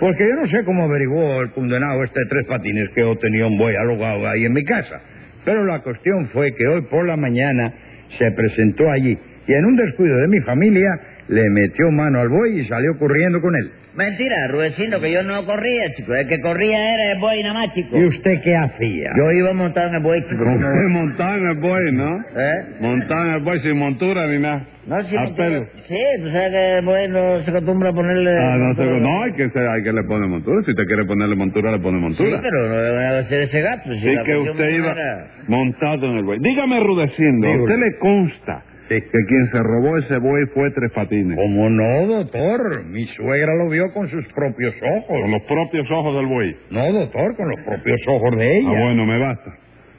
Porque 0.01 0.25
yo 0.29 0.35
no 0.43 0.47
sé 0.49 0.65
cómo 0.65 0.85
averiguó 0.85 1.41
el 1.41 1.51
condenado 1.53 2.05
este 2.05 2.21
tres 2.29 2.47
patines 2.47 2.89
que 2.91 3.01
yo 3.01 3.17
tenía 3.17 3.47
un 3.47 3.57
buey 3.57 3.75
alogado 3.77 4.29
ahí 4.29 4.45
en 4.45 4.53
mi 4.53 4.65
casa. 4.65 5.01
Pero 5.45 5.65
la 5.65 5.81
cuestión 5.81 6.29
fue 6.29 6.53
que 6.55 6.67
hoy 6.67 6.83
por 6.91 7.07
la 7.07 7.17
mañana 7.17 7.73
se 8.19 8.31
presentó 8.33 8.91
allí. 8.91 9.19
Y 9.47 9.53
en 9.53 9.65
un 9.65 9.77
descuido 9.77 10.17
de 10.17 10.29
mi 10.29 10.41
familia 10.41 10.89
le 11.29 11.43
metió 11.51 11.91
mano 11.91 12.21
al 12.21 12.29
buey 12.29 12.61
y 12.61 12.65
salió 12.69 12.99
corriendo 12.99 13.41
con 13.41 13.55
él. 13.57 13.71
Mentira, 13.97 14.35
Rudecindo, 14.51 15.01
que 15.01 15.13
yo 15.13 15.23
no 15.23 15.45
corría, 15.47 15.95
chico. 15.95 16.13
El 16.15 16.27
que 16.27 16.41
corría 16.41 16.95
era 16.95 17.13
el 17.13 17.21
buey 17.21 17.43
nada 17.45 17.55
más, 17.61 17.73
chico. 17.75 17.97
¿Y 17.97 18.05
usted 18.07 18.41
qué 18.43 18.57
hacía? 18.57 19.13
Yo 19.17 19.31
iba 19.31 19.53
montado 19.53 19.89
en 19.89 19.95
el 19.95 20.03
buey, 20.03 20.21
chico. 20.29 20.45
Montado 20.45 21.37
en 21.37 21.47
el 21.51 21.57
buey, 21.59 21.93
¿no? 21.93 22.19
¿Eh? 22.37 22.65
Montado 22.81 23.27
en 23.27 23.35
el 23.35 23.43
buey 23.43 23.61
sin 23.61 23.79
montura 23.79 24.27
ni 24.27 24.41
nada. 24.41 24.67
No, 24.89 25.01
sí, 25.05 25.17
A 25.17 25.25
pelo. 25.35 25.65
Sí, 25.89 25.97
tú 26.23 26.29
sabes 26.31 26.51
que 26.51 26.79
el 26.79 26.85
buey 26.85 27.09
no 27.09 27.43
se 27.45 27.51
acostumbra 27.53 27.91
a 27.91 27.93
ponerle... 27.93 28.31
Ah, 28.37 28.57
no, 28.59 28.75
sé, 28.75 28.91
no, 29.01 29.23
hay 29.23 29.33
que, 29.33 29.49
ser- 29.51 29.67
hay 29.69 29.83
que 29.83 29.93
le 29.93 30.03
pone 30.03 30.27
montura. 30.27 30.61
Si 30.65 30.73
usted 30.73 30.85
quiere 30.87 31.05
ponerle 31.07 31.37
montura, 31.37 31.71
le 31.71 31.79
pone 31.79 31.99
Sí, 31.99 32.03
montura. 32.03 32.41
pero 32.43 32.69
no 32.69 32.99
a 33.01 33.19
hacer 33.21 33.43
ese 33.43 33.61
gato. 33.63 33.95
si 33.95 34.01
Sí 34.01 34.11
que 34.27 34.37
usted 34.37 34.69
iba 34.71 34.91
era- 34.93 35.29
montado 35.47 36.07
en 36.11 36.17
el 36.17 36.25
buey. 36.25 36.39
Dígame, 36.41 36.81
Rudecindo, 36.81 37.47
¿a 37.49 37.63
usted 37.63 37.79
le 37.79 37.99
consta 37.99 38.63
Sí. 38.89 39.01
que 39.01 39.27
quien 39.29 39.47
se 39.51 39.59
robó 39.63 39.97
ese 39.99 40.19
buey 40.19 40.47
fue 40.55 40.71
Tres 40.73 40.93
Patines? 40.93 41.37
¿Cómo 41.39 41.71
no, 41.71 42.07
doctor? 42.07 42.85
Mi 42.85 43.07
suegra 43.09 43.55
lo 43.55 43.69
vio 43.71 43.93
con 43.93 44.09
sus 44.09 44.27
propios 44.33 44.75
ojos. 44.83 45.21
Con 45.23 45.31
los 45.31 45.43
propios 45.43 45.91
ojos 45.91 46.17
del 46.17 46.27
buey. 46.27 46.57
No, 46.71 46.93
doctor, 46.93 47.37
con 47.37 47.49
los 47.49 47.61
propios 47.61 48.01
ojos 48.09 48.37
de 48.37 48.59
ella. 48.59 48.71
Ah, 48.77 48.81
bueno, 48.81 49.07
me 49.07 49.19
basta. 49.19 49.55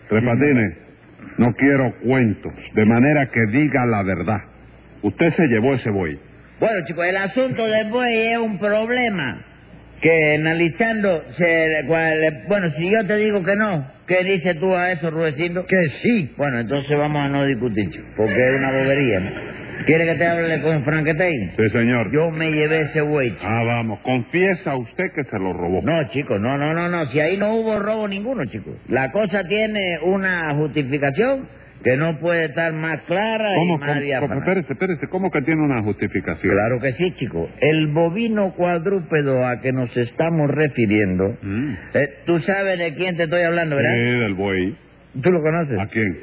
Tres 0.10 0.24
Patines, 0.24 0.78
no 1.38 1.54
quiero 1.54 1.94
cuentos, 2.04 2.54
de 2.74 2.86
manera 2.86 3.26
que 3.32 3.46
diga 3.52 3.86
la 3.86 4.04
verdad. 4.04 4.42
Usted 5.02 5.34
se 5.34 5.48
llevó 5.48 5.74
ese 5.74 5.90
buey. 5.90 6.20
Bueno, 6.60 6.86
chicos, 6.86 7.06
el 7.06 7.18
asunto 7.18 7.66
del 7.66 7.90
buey 7.90 8.34
es 8.34 8.38
un 8.38 8.60
problema 8.60 9.44
que 10.02 10.36
analizando, 10.36 11.24
se, 11.38 11.84
cual- 11.88 12.44
bueno, 12.48 12.72
si 12.78 12.90
yo 12.92 13.06
te 13.08 13.16
digo 13.18 13.44
que 13.44 13.56
no, 13.56 13.86
¿qué 14.08 14.24
dices 14.24 14.60
tú 14.60 14.74
a 14.76 14.92
eso, 14.92 15.10
Rudecindo? 15.10 15.66
Que 15.66 15.88
sí. 16.04 16.34
Bueno, 16.38 16.60
entonces 16.60 16.98
vamos 16.98 17.22
a 17.24 17.30
no 17.30 17.46
discutir, 17.46 17.90
porque 18.16 18.34
es 18.34 18.52
una 18.58 18.72
bobería. 18.72 19.20
¿no? 19.20 19.56
¿Quiere 19.86 20.06
que 20.06 20.16
te 20.16 20.26
hable 20.26 20.62
con 20.62 20.84
Frankenstein? 20.84 21.52
Sí, 21.58 21.70
señor. 21.70 22.12
Yo 22.12 22.32
me 22.32 22.50
llevé 22.50 22.82
ese 22.84 23.02
buey. 23.02 23.36
Ah, 23.44 23.62
vamos, 23.66 24.00
confiesa 24.00 24.76
usted 24.76 25.04
que 25.16 25.24
se 25.26 25.38
lo 25.38 25.54
robó. 25.54 25.82
No, 25.84 26.08
chico, 26.10 26.40
no, 26.40 26.58
no, 26.58 26.74
no, 26.74 26.90
no, 26.90 27.06
si 27.12 27.20
ahí 27.20 27.38
no 27.38 27.54
hubo 27.56 27.78
robo 27.80 28.08
ninguno, 28.08 28.46
chico. 28.46 28.72
La 28.88 29.12
cosa 29.12 29.44
tiene 29.44 30.00
una 30.04 30.56
justificación 30.56 31.48
que 31.86 31.96
no 31.98 32.20
puede 32.20 32.46
estar 32.46 32.74
más 32.74 33.00
clara 33.04 33.50
y 33.54 33.60
¿Cómo? 33.60 33.78
más 33.78 33.90
cómo- 33.90 34.02
diáfana. 34.02 34.36
espérese, 34.40 34.74
espérese, 34.74 35.08
¿cómo 35.08 35.32
que 35.32 35.42
tiene 35.44 35.62
una 35.64 35.82
justificación? 35.84 36.54
Claro 36.54 36.80
que 36.82 36.94
sí, 36.94 37.12
chico. 37.14 37.48
El 37.62 37.88
bovino 37.94 38.54
cuadrúpedo 38.56 39.46
a 39.48 39.62
que 39.62 39.72
nos 39.72 39.96
estamos 39.96 40.50
refiriendo, 40.52 41.38
Mm. 41.42 41.74
eh, 41.94 42.10
tú 42.26 42.40
sabes 42.40 42.78
de 42.80 42.96
quién 42.96 43.16
te 43.18 43.24
estoy 43.24 43.44
hablando, 43.44 43.78
Sí, 43.78 43.84
¿verdad? 43.84 44.20
del 44.22 44.34
buey. 44.34 44.76
¿Tú 45.22 45.32
lo 45.32 45.42
conoces? 45.42 45.80
¿A 45.80 45.88
quién? 45.88 46.18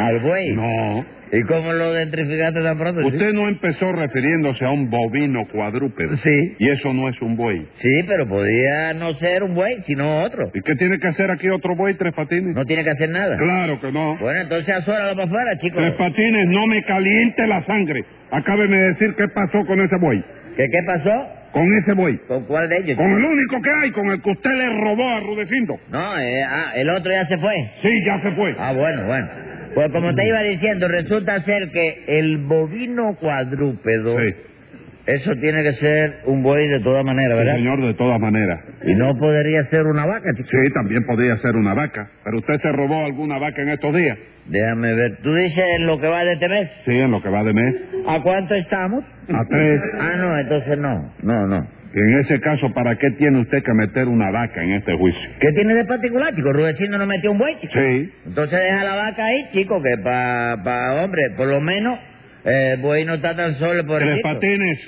Al 0.00 0.20
buey. 0.20 0.52
No. 0.52 1.06
¿Y 1.32 1.42
cómo 1.42 1.72
lo 1.72 1.92
identificaste 1.92 2.60
tan 2.62 2.78
pronto? 2.78 3.06
Usted 3.06 3.32
no 3.32 3.48
empezó 3.48 3.90
refiriéndose 3.92 4.64
a 4.64 4.70
un 4.70 4.88
bovino 4.88 5.46
cuadrúpedo. 5.48 6.16
Sí. 6.22 6.54
Y 6.58 6.70
eso 6.70 6.92
no 6.92 7.08
es 7.08 7.20
un 7.20 7.36
buey. 7.36 7.66
Sí, 7.80 8.04
pero 8.06 8.28
podía 8.28 8.94
no 8.94 9.14
ser 9.14 9.42
un 9.42 9.54
buey, 9.54 9.82
sino 9.84 10.22
otro. 10.22 10.50
¿Y 10.54 10.60
qué 10.62 10.76
tiene 10.76 10.98
que 10.98 11.08
hacer 11.08 11.30
aquí 11.30 11.48
otro 11.48 11.74
buey, 11.74 11.94
Tres 11.94 12.14
Patines? 12.14 12.54
No 12.54 12.64
tiene 12.64 12.84
que 12.84 12.90
hacer 12.90 13.10
nada. 13.10 13.36
Claro 13.36 13.80
que 13.80 13.90
no. 13.90 14.16
Bueno, 14.18 14.42
entonces 14.42 14.74
azóralo 14.74 15.14
para 15.14 15.26
afuera, 15.26 15.58
chico. 15.58 15.76
Tres 15.76 15.94
Patines, 15.94 16.48
no 16.48 16.66
me 16.66 16.84
caliente 16.84 17.46
la 17.46 17.62
sangre. 17.62 18.04
Acábeme 18.30 18.76
de 18.76 18.88
decir 18.90 19.14
qué 19.16 19.26
pasó 19.28 19.64
con 19.66 19.80
ese 19.80 19.96
buey. 20.00 20.22
¿Qué, 20.56 20.66
¿Qué 20.68 20.78
pasó? 20.86 21.28
Con 21.54 21.72
ese 21.78 21.92
buey. 21.92 22.18
¿Con 22.26 22.44
cuál 22.46 22.68
de 22.68 22.78
ellos? 22.78 22.96
Con 22.96 23.06
el 23.06 23.24
único 23.24 23.62
que 23.62 23.70
hay, 23.70 23.90
con 23.92 24.10
el 24.10 24.20
que 24.20 24.30
usted 24.30 24.50
le 24.50 24.80
robó 24.80 25.08
a 25.08 25.20
Rudecindo. 25.20 25.78
No, 25.88 26.18
eh, 26.18 26.42
ah, 26.42 26.72
el 26.74 26.90
otro 26.90 27.12
ya 27.12 27.26
se 27.28 27.38
fue. 27.38 27.54
Sí, 27.80 28.04
ya 28.04 28.20
se 28.22 28.32
fue. 28.32 28.56
Ah, 28.58 28.72
bueno, 28.72 29.04
bueno. 29.06 29.28
Pues 29.72 29.92
como 29.92 30.12
te 30.14 30.26
iba 30.26 30.42
diciendo, 30.42 30.88
resulta 30.88 31.40
ser 31.42 31.70
que 31.70 32.04
el 32.08 32.38
bovino 32.38 33.16
cuadrúpedo, 33.20 34.18
Sí, 34.18 34.34
eso 35.06 35.36
tiene 35.36 35.62
que 35.62 35.72
ser 35.74 36.20
un 36.26 36.42
buey 36.42 36.66
de 36.66 36.80
todas 36.80 37.04
maneras, 37.04 37.32
sí, 37.32 37.44
¿verdad? 37.44 37.56
señor, 37.56 37.86
de 37.86 37.94
todas 37.94 38.20
maneras. 38.20 38.60
Y 38.86 38.94
no 38.94 39.16
podría 39.18 39.64
ser 39.68 39.82
una 39.86 40.06
vaca, 40.06 40.32
chico. 40.34 40.48
Sí, 40.50 40.72
también 40.72 41.04
podría 41.04 41.36
ser 41.38 41.56
una 41.56 41.74
vaca. 41.74 42.08
Pero 42.24 42.38
usted 42.38 42.58
se 42.60 42.72
robó 42.72 43.04
alguna 43.04 43.38
vaca 43.38 43.60
en 43.62 43.68
estos 43.68 43.94
días. 43.94 44.16
Déjame 44.46 44.94
ver. 44.94 45.18
¿Tú 45.22 45.34
dices 45.34 45.64
lo 45.80 46.00
que 46.00 46.08
va 46.08 46.24
de 46.24 46.32
este 46.34 46.48
mes? 46.48 46.70
Sí, 46.86 46.98
en 46.98 47.10
lo 47.10 47.22
que 47.22 47.28
va 47.28 47.44
de 47.44 47.52
mes. 47.52 47.74
¿A 48.06 48.20
cuánto 48.22 48.54
estamos? 48.54 49.04
A 49.28 49.44
tres. 49.48 49.80
Ah, 50.00 50.12
no, 50.16 50.38
entonces 50.38 50.78
no. 50.78 51.12
No, 51.22 51.46
no. 51.46 51.66
Y 51.94 51.98
en 51.98 52.20
ese 52.20 52.40
caso, 52.40 52.72
¿para 52.74 52.96
qué 52.96 53.10
tiene 53.12 53.40
usted 53.40 53.62
que 53.62 53.72
meter 53.72 54.08
una 54.08 54.30
vaca 54.30 54.62
en 54.62 54.72
este 54.72 54.94
juicio? 54.96 55.30
¿Qué 55.38 55.52
tiene 55.52 55.74
de 55.74 55.84
particular, 55.84 56.34
chico? 56.34 56.52
Rudecindo 56.52 56.98
no 56.98 57.06
metió 57.06 57.30
un 57.30 57.38
buey, 57.38 57.54
chico. 57.60 57.72
Sí. 57.72 58.12
Entonces 58.26 58.58
deja 58.58 58.84
la 58.84 58.96
vaca 58.96 59.24
ahí, 59.24 59.48
chico, 59.52 59.80
que 59.80 60.02
pa, 60.02 60.56
pa 60.64 61.04
hombre, 61.04 61.22
por 61.36 61.46
lo 61.46 61.60
menos 61.60 61.98
eh, 62.44 62.76
buey 62.80 63.04
no 63.04 63.14
está 63.14 63.34
tan 63.34 63.58
solo 63.58 63.84
por 63.86 64.00
Tres 64.00 64.20
Patines, 64.22 64.78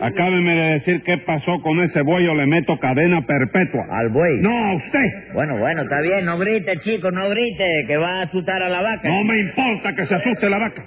acábeme 0.00 0.54
de 0.54 0.72
decir 0.74 1.02
qué 1.02 1.18
pasó 1.18 1.60
con 1.62 1.80
ese 1.82 2.02
buey 2.02 2.26
o 2.28 2.34
le 2.34 2.46
meto 2.46 2.78
cadena 2.78 3.22
perpetua. 3.26 3.86
Al 3.90 4.10
buey. 4.10 4.38
No, 4.40 4.50
a 4.50 4.74
usted. 4.74 5.32
Bueno, 5.34 5.58
bueno, 5.58 5.82
está 5.82 6.00
bien, 6.00 6.24
no 6.24 6.38
grite, 6.38 6.78
chico, 6.84 7.10
no 7.10 7.28
grite, 7.28 7.84
que 7.86 7.96
va 7.96 8.20
a 8.20 8.22
asustar 8.22 8.62
a 8.62 8.68
la 8.68 8.82
vaca. 8.82 9.08
No 9.08 9.24
me 9.24 9.40
importa 9.40 9.94
que 9.94 10.06
se 10.06 10.14
asuste 10.14 10.48
la 10.48 10.58
vaca. 10.58 10.84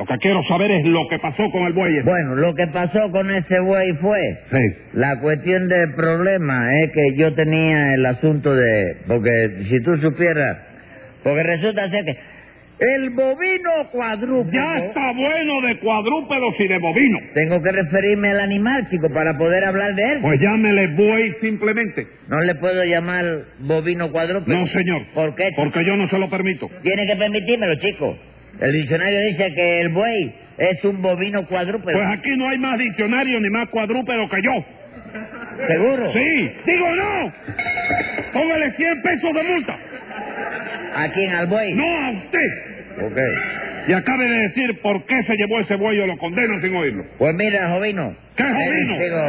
Lo 0.00 0.06
que 0.06 0.16
quiero 0.16 0.42
saber 0.44 0.70
es 0.70 0.86
lo 0.86 1.06
que 1.08 1.18
pasó 1.18 1.50
con 1.50 1.64
el 1.64 1.74
buey. 1.74 1.98
ese. 1.98 2.08
Bueno, 2.08 2.34
lo 2.34 2.54
que 2.54 2.66
pasó 2.68 3.10
con 3.10 3.30
ese 3.30 3.60
buey 3.60 3.92
fue... 4.00 4.38
Sí. 4.50 4.58
La 4.94 5.20
cuestión 5.20 5.68
del 5.68 5.92
problema 5.94 6.74
es 6.80 6.90
que 6.92 7.16
yo 7.16 7.34
tenía 7.34 7.92
el 7.94 8.06
asunto 8.06 8.54
de... 8.54 8.96
Porque 9.06 9.66
si 9.68 9.82
tú 9.82 9.98
supieras... 9.98 10.56
Porque 11.22 11.42
resulta 11.42 11.86
ser 11.90 12.02
que 12.06 12.16
el 12.80 13.10
bovino 13.10 13.70
cuadrúpedo... 13.92 14.52
Ya 14.52 14.86
está 14.86 15.12
bueno 15.12 15.60
de 15.66 15.78
cuadrúpedos 15.80 16.54
y 16.58 16.66
de 16.66 16.78
bovinos. 16.78 17.22
Tengo 17.34 17.62
que 17.62 17.72
referirme 17.72 18.30
al 18.30 18.40
animal, 18.40 18.88
chico, 18.90 19.08
para 19.12 19.36
poder 19.36 19.64
hablar 19.66 19.94
de 19.94 20.02
él. 20.02 20.18
Pues 20.22 20.40
llámele 20.40 20.86
buey 20.94 21.34
simplemente. 21.42 22.06
No 22.28 22.40
le 22.40 22.54
puedo 22.54 22.82
llamar 22.84 23.24
bovino 23.58 24.10
cuadrúpedo. 24.10 24.56
No, 24.56 24.66
señor. 24.68 25.02
¿Por 25.14 25.34
qué? 25.34 25.50
chico? 25.50 25.62
Porque 25.62 25.84
yo 25.84 25.96
no 25.96 26.08
se 26.08 26.18
lo 26.18 26.30
permito. 26.30 26.70
Tiene 26.82 27.06
que 27.06 27.16
permitírmelo, 27.16 27.74
chico. 27.76 28.16
El 28.60 28.72
diccionario 28.72 29.20
dice 29.20 29.54
que 29.54 29.80
el 29.80 29.88
buey 29.90 30.34
es 30.58 30.84
un 30.84 31.02
bovino 31.02 31.46
cuadrúpedo. 31.46 31.92
Pues 31.92 32.18
aquí 32.18 32.30
no 32.36 32.48
hay 32.48 32.58
más 32.58 32.78
diccionario 32.78 33.40
ni 33.40 33.50
más 33.50 33.68
cuadrúpedo 33.68 34.28
que 34.28 34.42
yo. 34.42 34.64
¿Seguro? 35.66 36.12
Sí, 36.12 36.50
digo 36.66 36.94
no. 36.96 37.32
Póngale 38.32 38.72
100 38.72 39.02
pesos 39.02 39.34
de 39.34 39.42
multa. 39.44 39.78
¿A 40.94 41.08
quién? 41.12 41.30
¿Al 41.34 41.46
buey? 41.46 41.72
No 41.74 41.84
a 41.84 42.10
usted. 42.10 43.06
Ok. 43.06 43.18
Y 43.88 43.92
acabe 43.94 44.24
de 44.28 44.38
decir 44.42 44.80
por 44.82 45.04
qué 45.06 45.22
se 45.22 45.34
llevó 45.36 45.60
ese 45.60 45.74
buey 45.76 45.98
o 46.00 46.06
lo 46.06 46.18
condeno 46.18 46.60
sin 46.60 46.74
oírlo. 46.74 47.04
Pues 47.18 47.34
mira, 47.34 47.70
Jovino. 47.70 48.14
¿Qué, 48.36 48.42
Eh, 48.42 48.46
Jovino? 48.52 48.98
digo, 48.98 49.20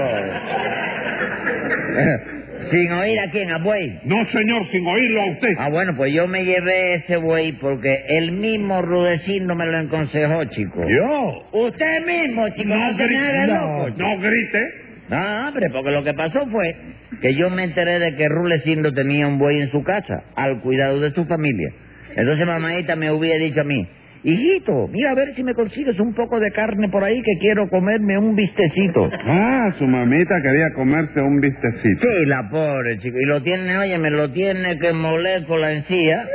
Sin 2.69 2.91
oír 2.91 3.19
a 3.19 3.31
quién, 3.31 3.51
a 3.51 3.57
buey. 3.57 3.99
No, 4.05 4.23
señor, 4.27 4.69
sin 4.71 4.85
oírlo 4.85 5.21
a 5.21 5.25
usted. 5.31 5.49
Ah, 5.57 5.69
bueno, 5.69 5.95
pues 5.95 6.13
yo 6.13 6.27
me 6.27 6.43
llevé 6.45 6.95
ese 6.95 7.17
buey 7.17 7.53
porque 7.53 8.03
el 8.09 8.33
mismo 8.33 8.81
Rudecindo 8.81 9.55
me 9.55 9.65
lo 9.65 9.77
aconsejó, 9.79 10.43
chico. 10.45 10.83
¿Yo? 10.87 11.47
Usted 11.53 12.05
mismo, 12.05 12.47
chico, 12.49 12.69
no, 12.69 12.91
No, 12.91 12.97
grite. 12.97 13.47
loco, 13.47 13.77
No, 13.77 13.85
chico. 13.87 13.97
no 13.99 14.19
grite. 14.19 14.61
No, 15.09 15.47
hombre, 15.47 15.69
porque 15.71 15.91
lo 15.91 16.03
que 16.03 16.13
pasó 16.13 16.45
fue 16.47 16.75
que 17.21 17.35
yo 17.35 17.49
me 17.49 17.63
enteré 17.63 17.99
de 17.99 18.15
que 18.15 18.27
Rulecindo 18.27 18.91
tenía 18.93 19.27
un 19.27 19.37
buey 19.37 19.61
en 19.61 19.71
su 19.71 19.83
casa, 19.83 20.23
al 20.35 20.59
cuidado 20.61 20.99
de 20.99 21.11
su 21.11 21.25
familia. 21.25 21.69
Entonces 22.15 22.45
mamadita 22.45 22.95
me 22.95 23.11
hubiera 23.11 23.37
dicho 23.37 23.61
a 23.61 23.63
mí, 23.63 23.87
hijito, 24.23 24.87
mira 24.87 25.11
a 25.11 25.15
ver 25.15 25.33
si 25.35 25.43
me 25.43 25.53
consigues 25.53 25.99
un 25.99 26.13
poco 26.13 26.39
de 26.39 26.51
carne 26.51 26.89
por 26.89 27.03
ahí 27.03 27.21
que 27.21 27.37
quiero 27.39 27.69
comerme 27.69 28.17
un 28.17 28.35
bistecito. 28.35 29.09
Ah, 29.63 29.73
su 29.77 29.85
mamita 29.85 30.41
quería 30.41 30.73
comerse 30.73 31.21
un 31.21 31.39
bistecito. 31.39 32.01
Sí, 32.01 32.25
la 32.25 32.49
pobre 32.49 32.97
chico. 32.97 33.17
Y 33.19 33.25
lo 33.25 33.41
tiene, 33.41 33.77
oye, 33.77 33.97
me 33.99 34.09
lo 34.09 34.31
tiene 34.31 34.79
que 34.79 34.91
moler 34.91 35.45
con 35.45 35.61
la 35.61 35.71
encía, 35.71 36.25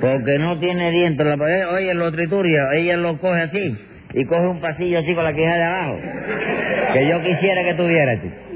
porque 0.00 0.38
no 0.38 0.58
tiene 0.58 0.90
dientes. 0.90 1.26
La, 1.26 1.34
eh, 1.34 1.64
oye, 1.64 1.94
lo 1.94 2.12
trituria, 2.12 2.60
ella 2.74 2.98
lo 2.98 3.18
coge 3.18 3.40
así, 3.40 3.76
y 4.12 4.24
coge 4.26 4.46
un 4.46 4.60
pasillo 4.60 4.98
así 4.98 5.14
con 5.14 5.24
la 5.24 5.32
quija 5.32 5.54
de 5.54 5.62
abajo, 5.62 5.98
que 6.92 7.08
yo 7.08 7.20
quisiera 7.22 7.64
que 7.64 7.74
tuviera, 7.74 8.20
chico. 8.20 8.51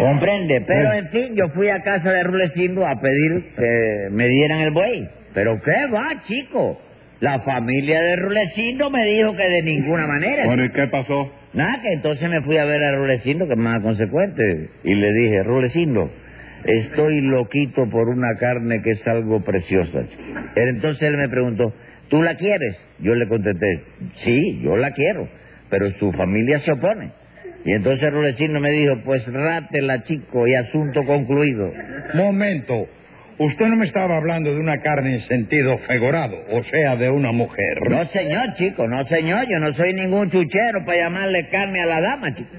Comprende, 0.00 0.60
pero 0.66 0.92
en 0.92 1.08
fin, 1.08 1.34
yo 1.34 1.48
fui 1.48 1.68
a 1.68 1.80
casa 1.82 2.12
de 2.12 2.22
Rulecindo 2.22 2.86
a 2.86 3.00
pedir 3.00 3.44
que 3.56 4.08
me 4.10 4.28
dieran 4.28 4.60
el 4.60 4.70
buey. 4.70 5.08
Pero 5.34 5.60
qué 5.62 5.86
va, 5.92 6.22
chico. 6.26 6.80
La 7.20 7.40
familia 7.40 8.00
de 8.00 8.16
Rulecindo 8.16 8.90
me 8.90 9.04
dijo 9.04 9.36
que 9.36 9.48
de 9.48 9.62
ninguna 9.62 10.06
manera. 10.06 10.46
Bueno, 10.46 10.64
¿y 10.64 10.70
qué 10.70 10.86
pasó? 10.86 11.30
Nada, 11.52 11.82
que 11.82 11.92
entonces 11.92 12.28
me 12.30 12.40
fui 12.42 12.56
a 12.56 12.64
ver 12.64 12.82
a 12.82 12.92
Rulecindo, 12.92 13.46
que 13.46 13.52
es 13.52 13.58
más 13.58 13.82
consecuente, 13.82 14.70
y 14.84 14.94
le 14.94 15.12
dije, 15.12 15.42
Rulecindo, 15.42 16.10
estoy 16.64 17.20
loquito 17.20 17.88
por 17.90 18.08
una 18.08 18.36
carne 18.38 18.80
que 18.82 18.92
es 18.92 19.06
algo 19.06 19.42
preciosa. 19.42 20.00
Entonces 20.56 21.02
él 21.02 21.16
me 21.16 21.28
preguntó, 21.28 21.74
¿tú 22.08 22.22
la 22.22 22.36
quieres? 22.36 22.78
Yo 23.00 23.14
le 23.14 23.28
contesté, 23.28 23.82
sí, 24.24 24.60
yo 24.62 24.76
la 24.76 24.92
quiero, 24.92 25.28
pero 25.68 25.90
su 25.98 26.12
familia 26.12 26.60
se 26.60 26.72
opone. 26.72 27.10
Y 27.64 27.72
entonces 27.72 28.12
Rulecindo 28.12 28.58
me 28.60 28.70
dijo, 28.70 28.94
pues 29.04 29.22
rátela, 29.30 30.02
chico, 30.04 30.46
y 30.46 30.54
asunto 30.54 31.02
concluido. 31.04 31.72
Momento. 32.14 32.86
Usted 33.38 33.66
no 33.68 33.76
me 33.76 33.86
estaba 33.86 34.16
hablando 34.18 34.52
de 34.52 34.60
una 34.60 34.78
carne 34.82 35.14
en 35.14 35.20
sentido 35.22 35.78
figurado, 35.88 36.36
o 36.52 36.62
sea, 36.64 36.96
de 36.96 37.08
una 37.08 37.32
mujer. 37.32 37.78
No, 37.88 38.04
señor, 38.08 38.54
chico, 38.54 38.86
no, 38.86 39.02
señor. 39.06 39.46
Yo 39.48 39.58
no 39.58 39.72
soy 39.74 39.94
ningún 39.94 40.30
chuchero 40.30 40.84
para 40.84 40.98
llamarle 41.04 41.48
carne 41.48 41.80
a 41.82 41.86
la 41.86 42.00
dama, 42.02 42.34
chico. 42.34 42.50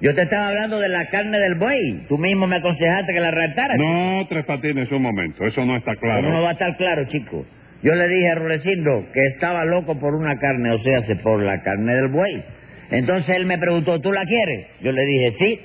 Yo 0.00 0.14
te 0.14 0.22
estaba 0.22 0.48
hablando 0.48 0.78
de 0.80 0.88
la 0.88 1.06
carne 1.08 1.38
del 1.38 1.54
buey. 1.56 2.06
Tú 2.08 2.18
mismo 2.18 2.46
me 2.46 2.56
aconsejaste 2.56 3.12
que 3.12 3.20
la 3.20 3.30
raptara. 3.32 3.74
chico. 3.76 3.84
No, 3.88 4.26
Tres 4.28 4.44
Patines, 4.44 4.90
un 4.92 5.02
momento. 5.02 5.44
Eso 5.44 5.64
no 5.64 5.76
está 5.76 5.94
¿Cómo 5.96 6.12
no 6.14 6.20
claro. 6.20 6.42
va 6.42 6.48
a 6.50 6.52
estar 6.52 6.76
claro, 6.76 7.04
chico? 7.06 7.44
Yo 7.82 7.92
le 7.94 8.06
dije 8.08 8.30
a 8.30 8.34
Rulecindo 8.36 9.06
que 9.12 9.24
estaba 9.26 9.64
loco 9.64 9.98
por 9.98 10.14
una 10.14 10.38
carne, 10.38 10.70
o 10.72 10.78
sea, 10.82 11.02
se- 11.02 11.16
por 11.16 11.42
la 11.42 11.60
carne 11.62 11.94
del 11.96 12.08
buey. 12.08 12.44
Entonces 12.92 13.36
él 13.36 13.46
me 13.46 13.58
preguntó, 13.58 13.98
¿tú 14.00 14.12
la 14.12 14.24
quieres? 14.24 14.66
Yo 14.82 14.92
le 14.92 15.02
dije, 15.06 15.34
sí, 15.38 15.60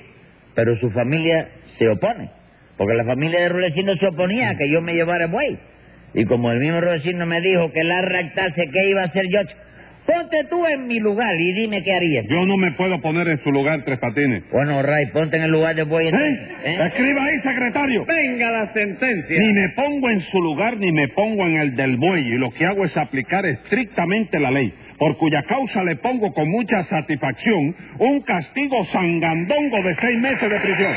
pero 0.54 0.76
su 0.78 0.90
familia 0.90 1.48
se 1.78 1.88
opone. 1.88 2.30
Porque 2.78 2.94
la 2.94 3.04
familia 3.04 3.40
de 3.40 3.48
Rulecindo 3.50 3.94
se 3.96 4.06
oponía 4.06 4.50
a 4.50 4.56
que 4.56 4.70
yo 4.70 4.80
me 4.80 4.94
llevara 4.94 5.26
el 5.26 5.30
buey. 5.30 5.58
Y 6.14 6.24
como 6.24 6.50
el 6.50 6.58
mismo 6.58 6.80
Rulecindo 6.80 7.26
me 7.26 7.40
dijo 7.40 7.70
que 7.70 7.84
la 7.84 8.00
raptase, 8.00 8.70
¿qué 8.72 8.88
iba 8.88 9.02
a 9.02 9.06
hacer 9.06 9.26
yo? 9.30 9.40
Ponte 10.08 10.42
tú 10.48 10.64
en 10.66 10.86
mi 10.86 10.98
lugar 11.00 11.34
y 11.38 11.52
dime 11.52 11.82
qué 11.82 11.92
harías. 11.92 12.24
Yo 12.30 12.46
no 12.46 12.56
me 12.56 12.72
puedo 12.72 12.98
poner 13.02 13.28
en 13.28 13.38
su 13.44 13.52
lugar, 13.52 13.82
Tres 13.84 13.98
Patines. 13.98 14.42
Bueno, 14.50 14.80
Ray, 14.80 15.04
ponte 15.12 15.36
en 15.36 15.42
el 15.42 15.50
lugar 15.50 15.74
del 15.76 15.84
buey. 15.84 16.08
entonces, 16.08 16.38
¿Eh? 16.64 16.72
¿eh? 16.72 16.78
Escriba 16.86 17.22
ahí, 17.24 17.38
secretario. 17.42 18.06
Venga 18.06 18.50
la 18.50 18.72
sentencia. 18.72 19.38
Ni 19.38 19.52
me 19.52 19.68
pongo 19.76 20.08
en 20.08 20.20
su 20.22 20.40
lugar 20.40 20.78
ni 20.78 20.92
me 20.92 21.08
pongo 21.08 21.46
en 21.46 21.58
el 21.58 21.76
del 21.76 21.98
buey 21.98 22.26
y 22.26 22.38
lo 22.38 22.50
que 22.52 22.64
hago 22.64 22.86
es 22.86 22.96
aplicar 22.96 23.44
estrictamente 23.44 24.40
la 24.40 24.50
ley, 24.50 24.72
por 24.98 25.18
cuya 25.18 25.42
causa 25.42 25.84
le 25.84 25.96
pongo 25.96 26.32
con 26.32 26.48
mucha 26.48 26.84
satisfacción 26.84 27.76
un 27.98 28.22
castigo 28.22 28.82
sangandongo 28.86 29.82
de 29.82 29.94
seis 30.00 30.18
meses 30.20 30.50
de 30.50 30.60
prisión. 30.60 30.92